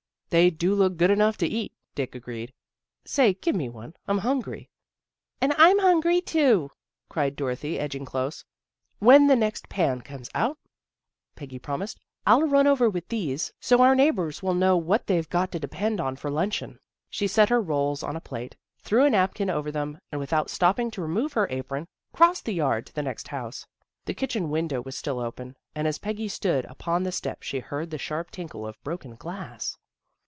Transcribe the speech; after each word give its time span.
"They 0.31 0.49
do 0.49 0.73
look 0.73 0.95
good 0.95 1.11
enough 1.11 1.35
to 1.39 1.45
eat," 1.45 1.73
Dick 1.93 2.15
agreed." 2.15 2.53
Say, 3.03 3.33
give 3.33 3.53
me 3.53 3.67
one. 3.67 3.95
I'm 4.07 4.19
hungry."" 4.19 4.69
And 5.41 5.51
I'm 5.57 5.77
hungry, 5.79 6.21
too," 6.21 6.71
cried 7.09 7.35
Dorothy, 7.35 7.77
edging 7.77 8.05
close." 8.05 8.45
When 8.99 9.27
the 9.27 9.35
next 9.35 9.67
pan 9.67 9.99
comes 9.99 10.29
out," 10.33 10.57
Peggy 11.35 11.59
promised, 11.59 11.99
"I'll 12.25 12.43
run 12.47 12.65
over 12.65 12.89
with 12.89 13.09
these 13.09 13.51
so 13.59 13.81
our 13.81 13.93
22 13.93 13.97
THE 13.97 14.03
GIRLS 14.05 14.07
OF 14.07 14.15
FRIENDLY 14.15 14.15
TERRACE 14.15 14.29
neighbors 14.29 14.43
will 14.43 14.53
know 14.53 14.77
what 14.77 15.07
they've 15.07 15.29
got 15.29 15.51
to 15.51 15.59
de 15.59 15.67
pend 15.67 15.99
on 15.99 16.15
for 16.15 16.31
luncheon." 16.31 16.79
She 17.09 17.27
set 17.27 17.49
her 17.49 17.59
rolls 17.61 18.01
on 18.01 18.15
a 18.15 18.21
plate, 18.21 18.55
threw 18.79 19.03
a 19.03 19.09
napkin 19.09 19.49
over 19.49 19.69
them, 19.69 19.99
and 20.13 20.21
without 20.21 20.49
stopping 20.49 20.89
to 20.91 21.01
remove 21.01 21.33
her 21.33 21.47
apron, 21.49 21.89
crossed 22.13 22.45
the 22.45 22.53
yard 22.53 22.85
to 22.85 22.95
the 22.95 23.03
next 23.03 23.27
house. 23.27 23.67
The 24.05 24.13
kitchen 24.13 24.49
window 24.49 24.81
was 24.81 24.97
still 24.97 25.19
open, 25.19 25.57
and 25.75 25.85
as 25.89 25.97
Peggy 25.99 26.29
stood 26.29 26.63
upon 26.69 27.03
the 27.03 27.11
steps 27.11 27.47
she 27.47 27.59
heard 27.59 27.89
the 27.89 27.97
sharp 27.97 28.31
tinkle 28.31 28.65
of 28.65 28.81
broken 28.81 29.15
glass. 29.15 29.77